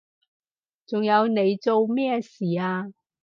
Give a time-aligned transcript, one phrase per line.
[0.87, 2.87] 仲有你做咩事啊？